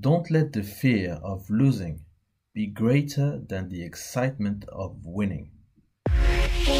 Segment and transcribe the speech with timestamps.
[0.00, 2.00] Don't let the fear of losing
[2.54, 5.50] be greater than the excitement of winning.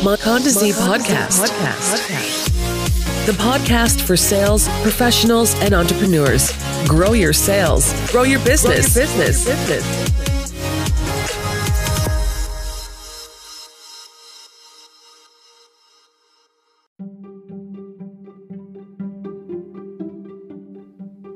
[0.02, 1.44] Makondazi podcast.
[1.44, 3.26] podcast.
[3.26, 6.52] The podcast for sales professionals and entrepreneurs.
[6.88, 8.94] Grow your sales, grow your business.
[8.94, 9.44] Grow your business.
[9.44, 10.21] business.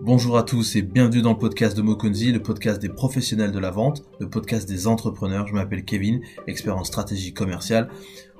[0.06, 3.58] Bonjour à tous et bienvenue dans le podcast de Mokonzi, le podcast des professionnels de
[3.58, 5.48] la vente, le podcast des entrepreneurs.
[5.48, 7.88] Je m'appelle Kevin, expert en stratégie commerciale.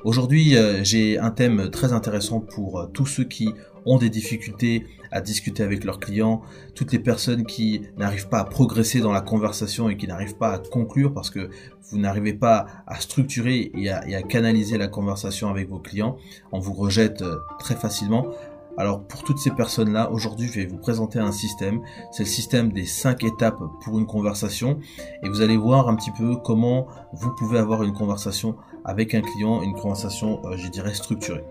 [0.05, 3.53] Aujourd'hui, euh, j'ai un thème très intéressant pour euh, tous ceux qui
[3.85, 6.43] ont des difficultés à discuter avec leurs clients,
[6.77, 10.53] toutes les personnes qui n'arrivent pas à progresser dans la conversation et qui n'arrivent pas
[10.53, 11.51] à conclure parce que
[11.91, 16.17] vous n'arrivez pas à structurer et à, canaliser la conversation avec vos clients.
[16.53, 18.29] On vous rejette euh, très facilement.
[18.79, 21.81] Alors pour toutes ces personnes-là, aujourd'hui je vais vous présenter un système.
[22.11, 24.79] C'est le système des 5 étapes pour une conversation.
[25.23, 29.23] Et vous allez voir un petit peu comment vous pouvez avoir une conversation avec un
[29.23, 31.45] client, une conversation, euh, je dirais, structurée.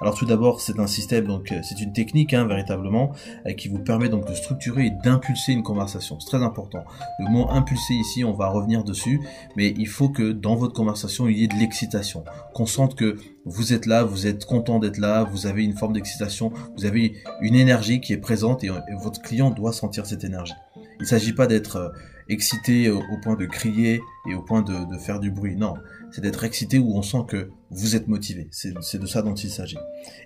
[0.00, 3.12] Alors tout d'abord, c'est un système, donc euh, c'est une technique hein, véritablement
[3.46, 6.20] euh, qui vous permet donc de structurer et d'impulser une conversation.
[6.20, 6.84] C'est très important.
[7.18, 9.20] Le mot impulser ici, on va revenir dessus,
[9.56, 13.16] mais il faut que dans votre conversation, il y ait de l'excitation, qu'on sente que
[13.44, 17.14] vous êtes là, vous êtes content d'être là, vous avez une forme d'excitation, vous avez
[17.40, 20.54] une énergie qui est présente et, votre client doit sentir cette énergie.
[20.76, 21.88] Il ne s'agit pas d'être euh,
[22.28, 25.56] excité au, point de crier et au point de, de faire du bruit.
[25.56, 25.74] Non,
[26.10, 28.48] c'est d'être excité où on sent que vous êtes motivé.
[28.50, 29.78] C'est de ça dont il s'agit.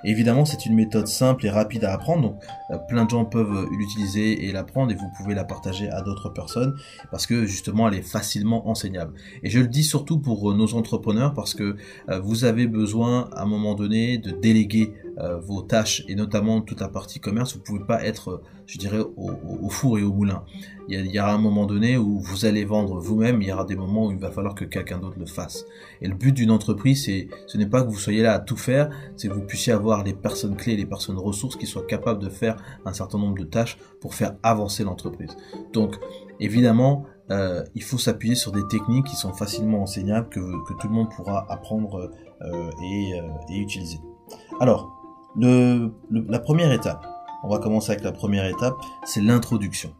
[0.05, 3.67] Évidemment, c'est une méthode simple et rapide à apprendre, donc euh, plein de gens peuvent
[3.71, 6.75] l'utiliser et l'apprendre et vous pouvez la partager à d'autres personnes
[7.11, 9.15] parce que justement elle est facilement enseignable.
[9.43, 11.77] Et je le dis surtout pour euh, nos entrepreneurs parce que
[12.09, 14.95] euh, vous avez besoin à un moment donné de déléguer
[15.45, 17.55] vos tâches et notamment toute la partie commerce.
[17.55, 20.43] Vous pouvez pas être, je dirais, au, four et au moulin.
[20.89, 23.77] Il y, aura un moment donné où vous allez vendre vous-même, il y aura des
[23.77, 25.65] moments où il va falloir que quelqu'un d'autre le fasse.
[26.01, 28.57] Et le but d'une entreprise, c'est ce n'est pas que vous soyez là à tout
[28.57, 32.23] faire, c'est que vous puissiez avoir les personnes clés, les personnes ressources qui soient capables
[32.23, 35.37] de faire un certain nombre de tâches pour faire avancer l'entreprise.
[35.73, 35.97] Donc,
[36.41, 40.95] évidemment, euh, il faut s'appuyer sur des techniques qui sont facilement enseignables, que, tout le
[40.95, 42.11] monde pourra apprendre
[42.43, 43.99] euh, et, euh, et, utiliser.
[44.61, 44.91] Alors,
[45.37, 47.07] la première étape,
[47.43, 49.95] on va commencer avec la première étape, c'est l'introduction.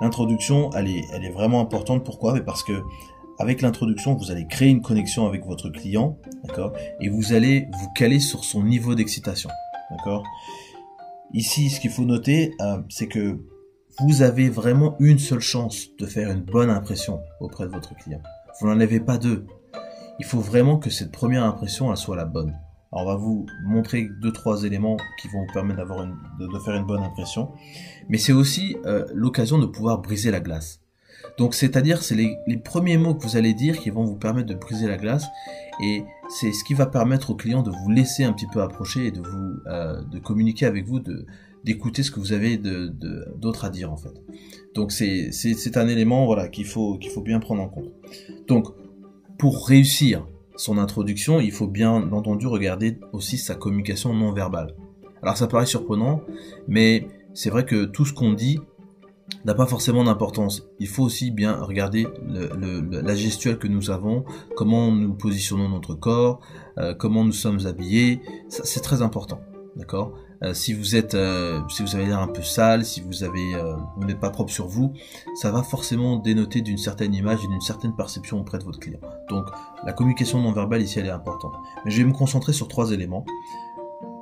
[0.00, 2.04] L'introduction, elle est, elle est vraiment importante.
[2.04, 2.38] Pourquoi?
[2.40, 2.82] Parce que
[3.38, 7.88] avec l'introduction, vous allez créer une connexion avec votre client, d'accord Et vous allez vous
[7.94, 9.50] caler sur son niveau d'excitation,
[9.90, 10.24] d'accord
[11.32, 13.38] Ici, ce qu'il faut noter, euh, c'est que
[14.00, 18.20] vous avez vraiment une seule chance de faire une bonne impression auprès de votre client.
[18.60, 19.46] Vous n'en avez pas deux.
[20.18, 22.54] Il faut vraiment que cette première impression, elle soit la bonne.
[22.92, 25.80] Alors on va vous montrer deux trois éléments qui vont vous permettre
[26.38, 27.52] de, faire une bonne impression,
[28.10, 30.81] mais c'est aussi euh, l'occasion de pouvoir briser la glace.
[31.38, 34.54] Donc c'est-à-dire c'est les, premiers mots que vous allez dire qui vont vous permettre de
[34.54, 35.24] briser la glace
[35.82, 39.06] et c'est ce qui va permettre au client de vous laisser un petit peu approcher
[39.06, 41.26] et de vous euh, de communiquer avec vous, de
[41.64, 42.92] d'écouter ce que vous avez de
[43.62, 44.12] à dire en fait.
[44.74, 47.92] Donc c'est c'est un élément voilà qu'il faut qu'il faut bien prendre en compte.
[48.48, 48.68] Donc
[49.38, 50.26] pour réussir
[50.56, 54.74] son introduction, il faut bien entendu regarder aussi sa communication non verbale.
[55.22, 56.22] Alors ça paraît surprenant,
[56.68, 58.58] mais c'est vrai que tout ce qu'on dit
[59.44, 60.68] n'a pas forcément d'importance.
[60.78, 64.24] Il faut aussi bien regarder la gestuelle que nous avons,
[64.56, 66.40] comment nous positionnons notre corps,
[66.78, 68.20] euh, comment nous sommes habillés.
[68.48, 69.40] C'est très important,
[69.76, 70.12] d'accord?
[70.42, 73.54] Euh, Si vous êtes, euh, si vous avez l'air un peu sale, si vous avez,
[73.96, 74.92] vous n'êtes pas propre sur vous,
[75.34, 79.00] ça va forcément dénoter d'une certaine image et d'une certaine perception auprès de votre client.
[79.28, 79.46] Donc,
[79.84, 81.54] la communication non verbale ici, elle est importante.
[81.84, 83.24] Mais je vais me concentrer sur trois éléments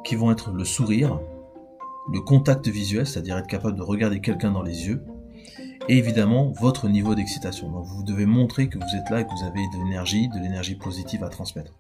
[0.05, 1.21] qui vont être le sourire,
[2.13, 5.03] le contact visuel, c'est-à-dire être capable de regarder quelqu'un dans les yeux,
[5.89, 7.71] et évidemment votre niveau d'excitation.
[7.71, 10.39] Donc vous devez montrer que vous êtes là et que vous avez de l'énergie, de
[10.39, 11.73] l'énergie positive à transmettre.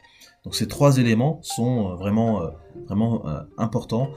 [0.44, 2.48] Donc ces trois éléments sont euh, vraiment euh,
[2.86, 4.08] vraiment euh, importants.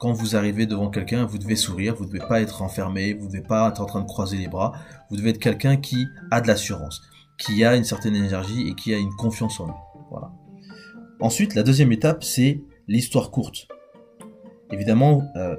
[0.00, 3.26] quand vous arrivez devant quelqu'un, vous devez sourire, vous ne devez pas être enfermé, vous
[3.26, 4.72] ne devez pas être en train de croiser les bras,
[5.08, 7.00] vous devez être quelqu'un qui a de l'assurance,
[7.38, 9.74] qui a une certaine énergie et qui a une confiance en lui.
[10.10, 10.30] Voilà.
[11.20, 13.66] Ensuite, la deuxième étape, c'est l'histoire courte.
[14.74, 15.54] Évidemment, euh,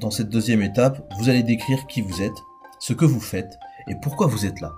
[0.00, 2.38] dans cette deuxième étape, vous allez décrire qui vous êtes,
[2.80, 3.58] ce que vous faites
[3.88, 4.72] et pourquoi vous êtes là.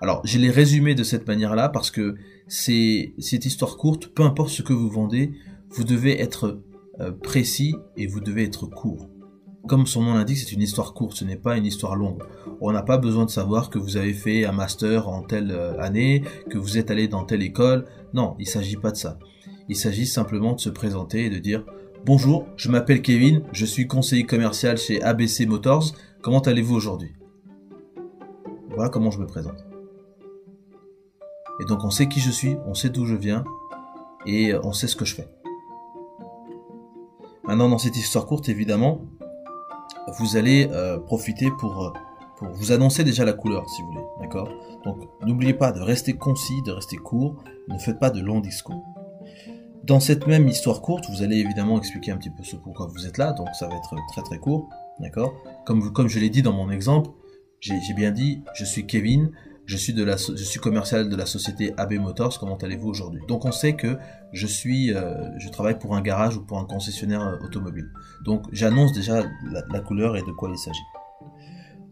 [0.00, 2.14] Alors, je l'ai résumé de cette manière-là parce que
[2.46, 5.32] c'est cette histoire courte, peu importe ce que vous vendez,
[5.70, 6.60] vous devez être
[7.00, 9.10] euh, précis et vous devez être court.
[9.66, 12.22] Comme son nom l'indique, c'est une histoire courte, ce n'est pas une histoire longue.
[12.60, 15.80] On n'a pas besoin de savoir que vous avez fait un master en telle euh,
[15.80, 17.86] année, que vous êtes allé dans telle école.
[18.14, 19.18] Non, il ne s'agit pas de ça.
[19.68, 21.64] Il s'agit simplement de se présenter et de dire
[22.06, 25.86] Bonjour, je m'appelle Kevin, je suis conseiller commercial chez ABC Motors.
[26.22, 27.12] comment allez-vous aujourd'hui?
[28.68, 29.66] Voilà comment je me présente.
[31.60, 33.42] Et donc on sait qui je suis, on sait d'où je viens,
[34.24, 35.28] et on sait ce que je fais.
[37.42, 39.00] Maintenant, dans cette histoire courte, évidemment,
[40.20, 41.90] vous allez euh, profiter pour, euh,
[42.38, 44.06] pour vous annoncer déjà la couleur, si vous voulez.
[44.20, 44.48] D'accord?
[44.84, 47.42] Donc, n'oubliez pas de rester concis, de rester court.
[47.66, 48.84] Ne faites pas de longs discours.
[49.86, 53.06] Dans cette même histoire courte, vous allez évidemment expliquer un petit peu ce pourquoi vous
[53.06, 54.68] êtes là, donc ça va être très très court,
[54.98, 55.32] d'accord?
[55.64, 57.10] Comme, je l'ai dit dans mon exemple,
[57.60, 59.30] j'ai bien dit, je suis Kevin,
[59.64, 63.20] je suis commercial de la société AB Motors, comment allez-vous aujourd'hui?
[63.28, 63.96] Donc on sait que
[64.32, 67.88] je suis, euh, je travaille pour un garage ou pour un concessionnaire euh, automobile.
[68.24, 69.22] Donc j'annonce déjà
[69.70, 70.78] la, couleur et de quoi il s'agit.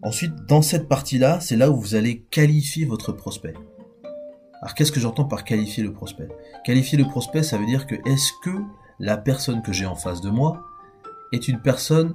[0.02, 3.54] Ensuite, dans cette partie-là, c'est là où vous allez qualifier votre prospect.
[4.64, 6.26] Alors qu'est-ce que j'entends par qualifier le prospect?
[6.64, 8.62] Qualifier le prospect, ça veut dire que est-ce que
[8.98, 10.62] la personne que j'ai en face de moi
[11.32, 12.14] est une personne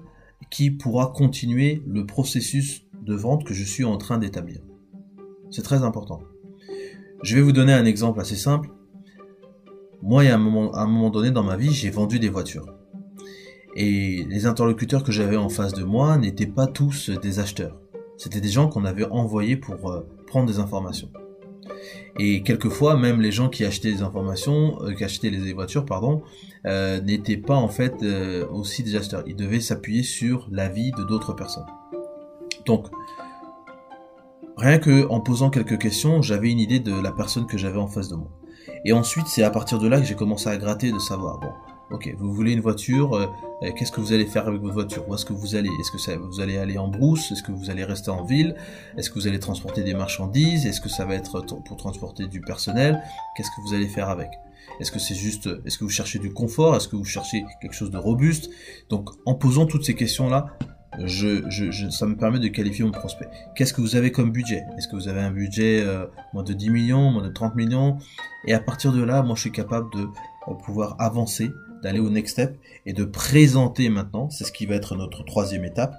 [0.49, 4.61] qui pourra continuer le processus de vente que je suis en train d'établir?
[5.51, 6.23] C'est très important.
[7.21, 8.71] Je vais vous donner un exemple assez simple.
[10.01, 12.65] Moi, il un moment, à un moment donné dans ma vie, j'ai vendu des voitures.
[13.75, 17.79] Et les interlocuteurs que j'avais en face de moi n'étaient pas tous des acheteurs.
[18.17, 21.11] C'était des gens qu'on avait envoyés pour euh, prendre des informations.
[22.17, 26.21] Et quelquefois, même les gens qui achetaient des informations, euh, qui achetaient les voitures, pardon,
[26.65, 28.03] euh, n'étaient pas en fait
[28.51, 28.97] aussi des.
[29.27, 31.67] Ils devaient s'appuyer sur l'avis de d'autres personnes.
[32.65, 32.87] Donc,
[34.59, 37.87] Rien que en posant quelques questions, j'avais une idée de la personne que j'avais en
[37.87, 38.27] face de moi.
[38.83, 41.39] Et ensuite, c'est à partir de là que j'ai commencé à gratter de savoir,
[41.91, 43.27] ok, vous voulez une voiture, euh,
[43.63, 45.07] euh, qu'est-ce que vous allez faire avec votre voiture?
[45.07, 45.69] Où est-ce que vous allez?
[45.79, 47.31] Est-ce que ça, vous allez aller en brousse?
[47.31, 48.55] Est-ce que vous allez rester en ville?
[48.97, 50.65] Est-ce que vous allez transporter des marchandises?
[50.65, 53.01] Est-ce que ça va être pour transporter du personnel?
[53.35, 54.29] Qu'est-ce que vous allez faire avec?
[54.79, 56.75] Est-ce que c'est juste, est-ce que vous cherchez du confort?
[56.75, 58.49] Est-ce que vous cherchez quelque chose de robuste?
[58.89, 60.57] Donc, en posant toutes ces questions-là,
[61.05, 63.27] je, ça me permet de qualifier mon prospect.
[63.55, 64.63] Qu'est-ce que vous avez comme budget?
[64.77, 67.97] Est-ce que vous avez un budget euh, moins de 10 millions, moins de 30 millions?
[68.45, 70.07] Et à partir de là, moi je suis capable de
[70.47, 71.51] euh, pouvoir avancer,
[71.83, 75.63] d'aller au next step et de présenter maintenant, c'est ce qui va être notre troisième
[75.63, 75.95] étape,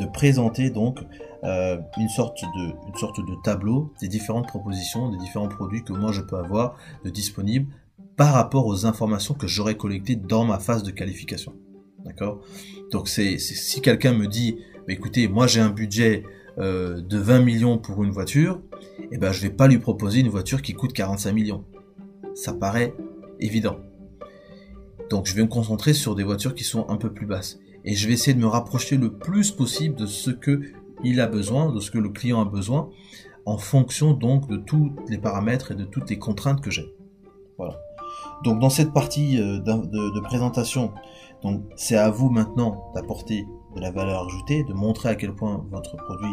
[0.00, 1.00] de présenter donc
[1.44, 6.36] euh, une sorte de tableau des différentes propositions, des différents produits que moi je peux
[6.36, 7.72] avoir de disponibles
[8.16, 11.54] par rapport aux informations que j'aurais collectées dans ma phase de qualification.
[12.04, 12.40] D'accord?
[12.90, 16.24] Donc c'est si quelqu'un me dit, bah, écoutez, moi j'ai un budget
[16.58, 18.60] euh, de 20 millions pour une voiture,
[19.12, 21.64] eh ben je vais pas lui proposer une voiture qui coûte 45 millions.
[22.34, 22.94] Ça paraît
[23.38, 23.78] évident.
[25.10, 27.58] Donc je vais me concentrer sur des voitures qui sont un peu plus basses.
[27.84, 30.62] Et je vais essayer de me rapprocher le plus possible de ce que
[31.02, 32.90] il a besoin, de ce que le client a besoin,
[33.46, 36.94] en fonction donc de tous les paramètres et de toutes les contraintes que j'ai.
[37.58, 37.78] Voilà.
[38.44, 40.92] Donc dans cette partie euh, de, présentation,
[41.74, 45.96] c'est à vous maintenant d'apporter de la valeur ajoutée, de montrer à quel point votre
[45.96, 46.30] produit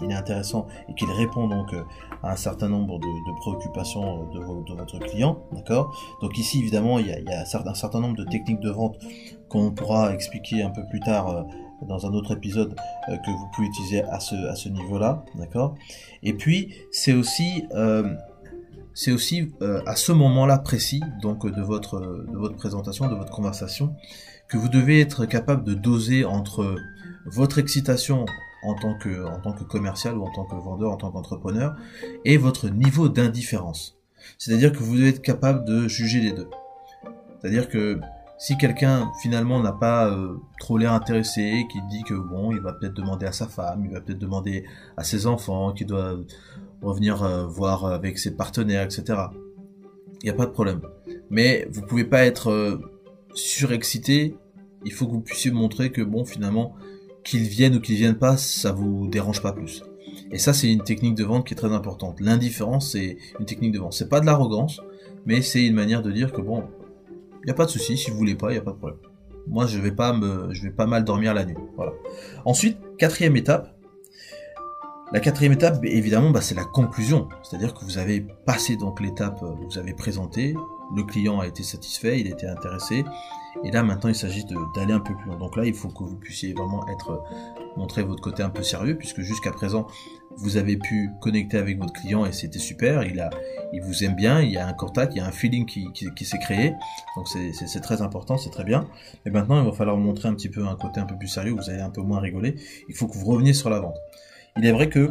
[0.00, 1.82] il est, intéressant et qu'il répond donc euh,
[2.22, 5.96] à un certain nombre de, préoccupations euh, de, votre client, d'accord?
[6.20, 8.96] Donc ici évidemment il y, a, un certain nombre de techniques de vente
[9.48, 11.46] qu'on pourra expliquer un peu plus tard
[11.88, 12.74] dans un autre épisode
[13.08, 15.74] que vous pouvez utiliser à ce, niveau-là, d'accord?
[16.22, 17.64] Et puis c'est aussi
[18.94, 23.32] c'est aussi euh, à ce moment-là précis, donc de votre, de votre présentation, de votre
[23.32, 23.94] conversation,
[24.48, 26.76] que vous devez être capable de doser entre
[27.26, 28.26] votre excitation
[28.64, 31.76] en tant que, en tant que commercial ou en tant que vendeur, en tant qu'entrepreneur,
[32.24, 33.96] et votre niveau d'indifférence.
[34.38, 36.48] C'est-à-dire que vous devez être capable de juger les deux.
[37.40, 38.00] C'est-à-dire que
[38.38, 42.72] si quelqu'un finalement n'a pas euh, trop l'air intéressé, qui dit que bon, il va
[42.72, 44.64] peut-être demander à sa femme, il va peut-être demander
[44.96, 46.16] à ses enfants, qu'il doit
[46.82, 49.04] revenir euh, voir avec ses partenaires, etc.
[50.22, 50.80] Il n'y a pas de problème.
[51.30, 52.80] Mais vous pouvez pas être euh,
[53.34, 54.36] surexcité.
[54.84, 56.74] Il faut que vous puissiez montrer que bon, finalement,
[57.24, 59.82] qu'ils viennent ou qu'ils viennent pas, ça vous dérange pas plus.
[60.30, 62.20] Et ça, c'est une technique de vente qui est très importante.
[62.20, 63.92] L'indifférence, c'est une technique de vente.
[63.92, 64.80] C'est pas de l'arrogance,
[65.26, 66.64] mais c'est une manière de dire que bon,
[67.42, 67.96] il n'y a pas de souci.
[67.96, 68.98] Si vous voulez pas, il n'y a pas de problème.
[69.46, 71.56] Moi, je vais pas me, je vais pas mal dormir la nuit.
[71.76, 71.92] Voilà.
[72.44, 73.76] Ensuite, quatrième étape,
[75.12, 77.28] la quatrième étape, évidemment, bah, c'est la conclusion.
[77.42, 80.54] C'est-à-dire que vous avez passé donc l'étape, euh, vous avez présenté,
[80.94, 83.04] le client a été satisfait, il était intéressé,
[83.62, 84.44] et là maintenant il s'agit
[84.74, 85.36] d'aller un peu plus loin.
[85.38, 88.62] Donc là, il faut que vous puissiez vraiment être euh, montrer votre côté un peu
[88.62, 89.86] sérieux, puisque jusqu'à présent
[90.36, 93.04] vous avez pu connecter avec votre client et c'était super.
[93.04, 93.30] Il a,
[93.72, 95.92] il vous aime bien, il y a un contact, il y a un feeling qui,
[95.92, 96.72] qui, s'est créé,
[97.16, 98.88] donc c'est très important, c'est très bien.
[99.24, 101.52] Mais maintenant, il va falloir montrer un petit peu un côté un peu plus sérieux,
[101.52, 102.56] vous allez un peu moins rigoler.
[102.88, 103.98] Il faut que vous reveniez sur la vente.
[104.56, 105.10] Il est vrai que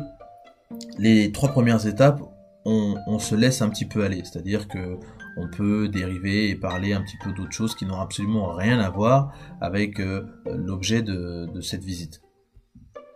[0.97, 2.21] les trois premières étapes,
[2.65, 4.97] on, se laisse un petit peu aller, c'est-à-dire que
[5.35, 8.89] on peut dériver et parler un petit peu d'autres choses qui n'ont absolument rien à
[8.89, 12.21] voir avec euh, l'objet de, cette visite.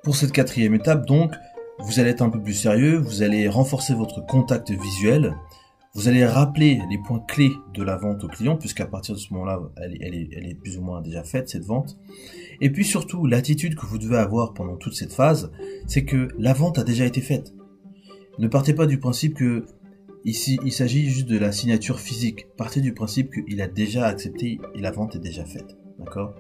[0.03, 1.33] Pour cette quatrième étape, donc,
[1.79, 5.37] vous allez être un peu plus sérieux, vous allez renforcer votre contact visuel,
[5.97, 9.33] vous allez rappeler les points clés de la vente au client, puisqu'à partir de ce
[9.33, 11.97] moment-là, elle, est, plus ou moins déjà faite, cette vente.
[12.61, 15.51] Et puis surtout, l'attitude que vous devez avoir pendant toute cette phase,
[15.87, 17.51] c'est que la vente a déjà été faite.
[18.37, 19.65] Ne partez pas du principe que
[20.23, 22.45] ici, il s'agit juste de la signature physique.
[22.57, 25.77] Partez du principe qu'il a déjà accepté et la vente est déjà faite.
[25.97, 26.35] D'accord?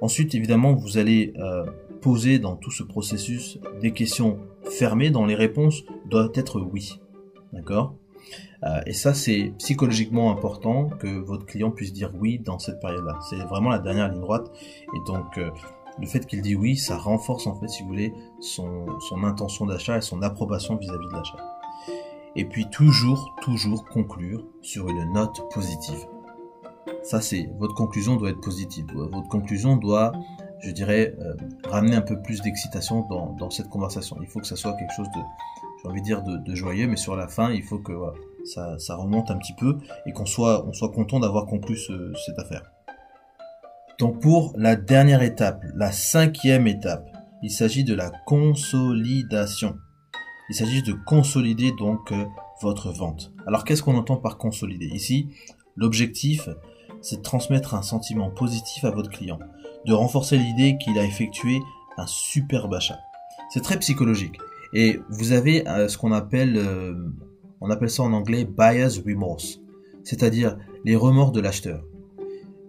[0.00, 1.66] Ensuite, évidemment, vous allez euh,
[2.00, 4.38] poser dans tout ce processus des questions
[4.70, 7.00] fermées dont les réponses doivent être oui.
[7.52, 7.96] D'accord?
[8.86, 13.18] Et ça, c'est psychologiquement important que votre client puisse dire oui dans cette période-là.
[13.28, 14.50] C'est vraiment la dernière ligne droite.
[14.94, 15.50] Et donc, euh,
[15.98, 18.86] le fait qu'il dit oui, ça renforce en fait, si vous voulez, son,
[19.24, 21.38] intention d'achat et son approbation vis-à-vis de l'achat.
[22.36, 26.06] Et puis toujours, toujours conclure sur une note positive.
[27.02, 28.86] Ça, c'est votre conclusion doit être positive.
[28.94, 30.12] Votre conclusion doit,
[30.60, 33.06] je dirais, euh, ramener un peu plus d'excitation
[33.38, 34.16] dans cette conversation.
[34.22, 35.20] Il faut que ça soit quelque chose de,
[35.82, 37.92] j'ai envie de dire, de, joyeux, mais sur la fin, il faut que
[38.44, 42.62] ça, remonte un petit peu et qu'on soit, on soit content d'avoir conclu cette affaire.
[43.98, 47.08] Donc pour la dernière étape, la cinquième étape,
[47.42, 49.76] il s'agit de la consolidation.
[50.48, 52.24] Il s'agit de consolider donc euh,
[52.60, 53.32] votre vente.
[53.46, 54.86] Alors qu'est-ce qu'on entend par consolider?
[54.86, 55.28] Ici,
[55.76, 56.48] l'objectif,
[57.00, 59.38] c'est de transmettre un sentiment positif à votre client,
[59.86, 61.60] de renforcer l'idée qu'il a effectué
[61.96, 62.98] un superbe achat.
[63.50, 64.36] C'est très psychologique.
[64.72, 66.94] Et vous avez euh, ce qu'on appelle, euh,
[67.60, 69.60] on appelle ça en anglais buyer's remorse,
[70.02, 71.84] c'est-à-dire les remords de l'acheteur.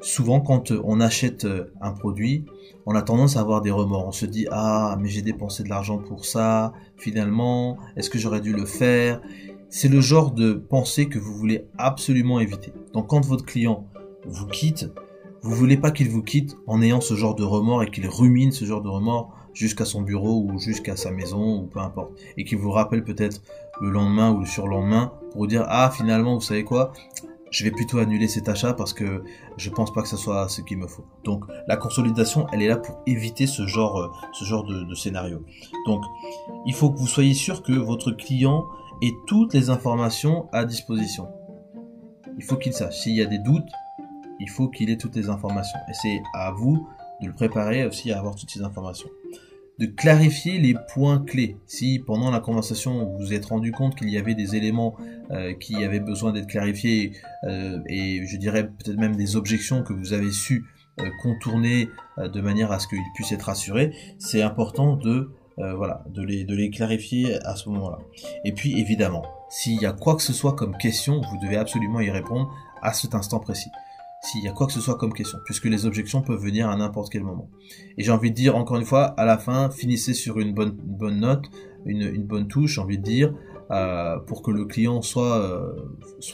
[0.02, 2.44] Souvent, quand on achète euh, un produit,
[2.86, 4.06] on a tendance à avoir des remords.
[4.06, 6.74] On se dit ah mais j'ai dépensé de l'argent pour ça.
[6.98, 9.22] Finalement, est-ce que j'aurais dû le faire?
[9.70, 12.74] C'est le genre de pensée que vous voulez absolument éviter.
[12.94, 13.88] Donc, quand votre client
[14.26, 14.92] vous quitte,
[15.42, 18.52] vous voulez pas qu'il vous quitte en ayant ce genre de remords et qu'il rumine
[18.52, 22.44] ce genre de remords jusqu'à son bureau ou jusqu'à sa maison ou peu importe et
[22.44, 23.42] qui vous rappelle peut-être
[23.82, 26.94] le lendemain ou le surlendemain pour vous dire ah finalement vous savez quoi?
[27.52, 29.24] Je vais plutôt annuler cet achat parce que
[29.58, 31.06] je pense pas que ce soit ce qu'il me faut.
[31.24, 34.96] Donc la consolidation, elle est là pour éviter ce genre, euh, ce genre de, de
[34.96, 35.46] scénario.
[35.86, 36.04] Donc
[36.66, 38.66] il faut que vous soyez sûr que votre client
[39.04, 41.28] ait toutes les informations à disposition.
[42.38, 42.98] Il faut qu'il sache.
[43.02, 43.70] S'il y a des doutes,
[44.40, 45.80] il faut qu'il ait toutes les informations.
[45.90, 46.88] Et c'est à vous
[47.22, 49.10] de le préparer aussi à avoir toutes ces informations.
[49.80, 51.58] De clarifier les points clés.
[51.66, 54.96] Si pendant la conversation vous vous êtes rendu compte qu'il y avait des éléments
[55.32, 57.14] euh, qui avaient besoin d'être clarifiés
[57.46, 60.66] euh, et je dirais peut-être même des objections que vous avez su
[61.00, 61.90] euh, contourner
[62.20, 66.56] de manière à ce qu'ils puissent être rassurés, c'est important de voilà de les de
[66.56, 68.00] les clarifier à ce moment-là.
[68.44, 72.00] Et puis évidemment, s'il y a quoi que ce soit comme question, vous devez absolument
[72.00, 72.52] y répondre
[72.82, 73.70] à cet instant précis
[74.24, 76.76] s'il y a quoi que ce soit comme question, puisque les objections peuvent venir à
[76.76, 77.50] n'importe quel moment.
[77.98, 80.72] Et j'ai envie de dire, encore une fois, à la fin, finissez sur une bonne,
[80.72, 81.46] bonne note,
[81.86, 83.34] une, une bonne touche, j'ai envie de dire,
[83.72, 85.74] euh, pour que le client soit, euh,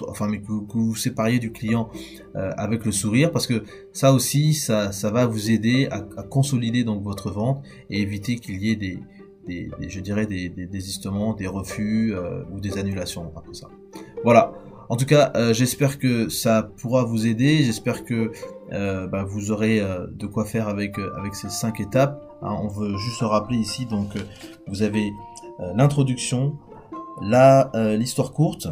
[0.07, 1.89] enfin, mais que, vous vous sépariez du client
[2.35, 6.83] euh, avec le sourire, parce que ça aussi, ça, ça va vous aider à, consolider
[6.83, 8.99] donc votre vente et éviter qu'il y ait des,
[9.47, 12.13] des, je dirais des, désistements, des refus
[12.51, 13.67] ou des annulations après ça.
[14.23, 14.53] Voilà.
[14.89, 17.63] En tout cas, euh, j'espère que ça pourra vous aider.
[17.63, 18.31] J'espère que
[18.73, 20.95] euh, bah, vous aurez euh, de quoi faire avec
[21.33, 22.19] ces cinq étapes.
[22.41, 23.85] Hein, on veut juste rappeler ici.
[23.85, 24.17] Donc,
[24.67, 25.13] vous avez
[25.75, 26.57] l'introduction,
[27.21, 28.67] l'histoire courte,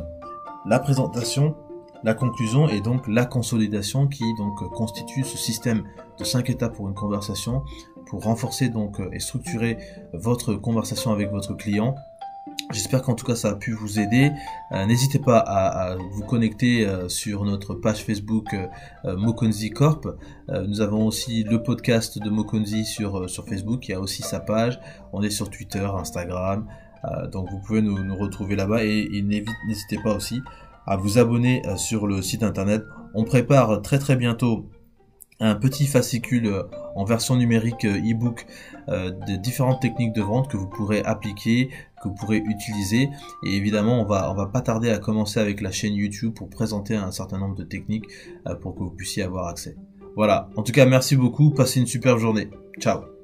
[0.66, 1.56] la présentation,
[2.04, 5.84] la conclusion et donc la consolidation qui donc constitue ce système
[6.18, 7.64] de cinq étapes pour une conversation
[8.06, 9.78] pour renforcer donc et structurer
[10.14, 11.96] votre conversation avec votre client
[12.72, 14.32] J'espère qu'en tout cas ça a pu vous aider.
[14.74, 20.06] Euh, n'hésitez pas à, vous connecter euh, sur notre page Facebook euh, Mokonzi Corp.
[20.50, 24.42] nous avons aussi le podcast de Mokonzi sur, sur Facebook, il y a aussi sa
[24.42, 24.80] page.
[25.14, 26.68] On est sur Twitter, Instagram,
[27.32, 30.42] donc vous pouvez nous, retrouver là-bas et, n'hésitez pas aussi
[30.86, 32.84] à vous abonner sur le site internet.
[33.14, 34.70] On prépare très très bientôt
[35.40, 36.52] un petit fascicule
[36.96, 38.48] en version numérique e-book
[38.90, 41.70] euh, de différentes techniques de vente que vous pourrez appliquer,
[42.02, 43.10] que vous pourrez utiliser.
[43.44, 46.50] Et évidemment, on va, on va pas tarder à commencer avec la chaîne YouTube pour
[46.50, 48.06] présenter un certain nombre de techniques
[48.62, 49.76] pour que vous puissiez avoir accès.
[50.16, 50.50] Voilà.
[50.56, 51.52] En tout cas, merci beaucoup.
[51.52, 52.50] Passez une super journée.
[52.80, 53.17] Ciao.